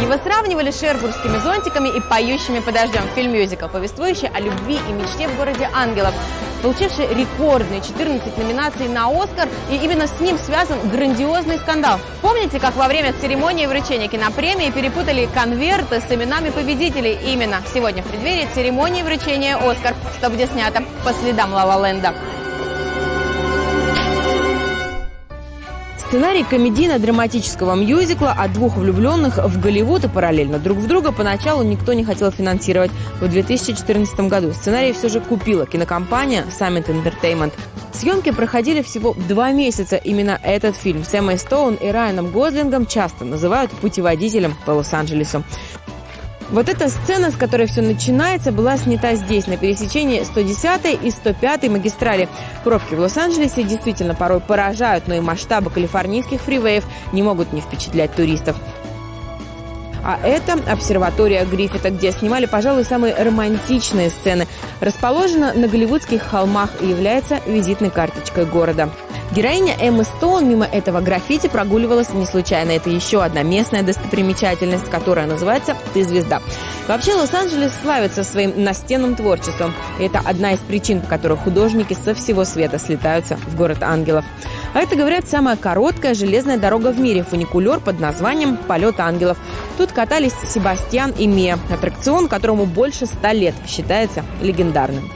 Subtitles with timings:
[0.00, 3.02] Его сравнивали с шербургскими зонтиками и поющими под дождем.
[3.14, 6.14] Фильм-мюзикл, повествующий о любви и мечте в городе ангелов
[6.62, 11.98] получивший рекордные 14 номинаций на «Оскар», и именно с ним связан грандиозный скандал.
[12.22, 17.18] Помните, как во время церемонии вручения кинопремии перепутали конверты с именами победителей?
[17.24, 22.14] Именно сегодня в преддверии церемонии вручения «Оскар», что где снято по следам «Ла Ла Ленда».
[26.10, 31.92] Сценарий комедийно-драматического мюзикла о двух влюбленных в Голливуд и параллельно друг в друга поначалу никто
[31.92, 32.90] не хотел финансировать.
[33.20, 37.52] В 2014 году сценарий все же купила кинокомпания Summit Entertainment.
[37.92, 39.94] Съемки проходили всего два месяца.
[39.94, 45.44] Именно этот фильм с Эммой Стоун и Райаном Гослингом часто называют путеводителем по Лос-Анджелесу.
[46.52, 51.68] Вот эта сцена, с которой все начинается, была снята здесь, на пересечении 110 и 105
[51.68, 52.28] магистрали.
[52.64, 58.12] Пробки в Лос-Анджелесе действительно порой поражают, но и масштабы калифорнийских фривеев не могут не впечатлять
[58.14, 58.56] туристов.
[60.02, 64.48] А это обсерватория Гриффита, где снимали, пожалуй, самые романтичные сцены.
[64.80, 68.90] Расположена на голливудских холмах и является визитной карточкой города.
[69.32, 72.72] Героиня Эммы Стоун мимо этого граффити прогуливалась не случайно.
[72.72, 76.42] Это еще одна местная достопримечательность, которая называется «Ты звезда».
[76.88, 79.72] Вообще, Лос-Анджелес славится своим настенным творчеством.
[80.00, 84.24] И это одна из причин, по которой художники со всего света слетаются в город ангелов.
[84.74, 89.38] А это, говорят, самая короткая железная дорога в мире, фуникулер под названием «Полет ангелов».
[89.78, 95.08] Тут катались Себастьян и Мия, аттракцион, которому больше ста лет, считается легендарным.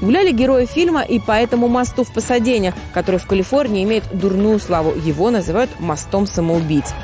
[0.00, 4.92] Гуляли герои фильма и по этому мосту в Пасадене, который в Калифорнии имеет дурную славу.
[4.94, 6.94] Его называют «мостом самоубийц».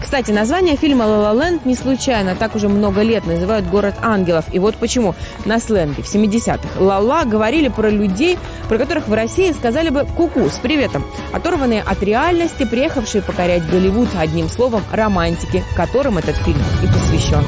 [0.00, 2.36] Кстати, название фильма «Ла Ла Ленд» не случайно.
[2.36, 4.44] Так уже много лет называют город ангелов.
[4.52, 5.14] И вот почему.
[5.44, 8.38] На сленге в 70-х «Ла-Ла» говорили про людей,
[8.68, 11.04] про которых в России сказали бы «куку» с приветом.
[11.32, 17.44] Оторванные от реальности, приехавшие покорять Голливуд, одним словом, романтики, которым этот фильм и посвящен.